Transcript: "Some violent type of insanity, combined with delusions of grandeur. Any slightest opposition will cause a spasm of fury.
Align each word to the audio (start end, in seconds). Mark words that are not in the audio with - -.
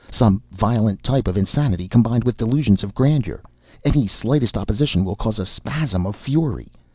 "Some 0.11 0.41
violent 0.49 1.03
type 1.03 1.27
of 1.27 1.37
insanity, 1.37 1.87
combined 1.87 2.23
with 2.23 2.35
delusions 2.35 2.81
of 2.81 2.95
grandeur. 2.95 3.43
Any 3.85 4.07
slightest 4.07 4.57
opposition 4.57 5.05
will 5.05 5.15
cause 5.15 5.37
a 5.37 5.45
spasm 5.45 6.07
of 6.07 6.15
fury. 6.15 6.71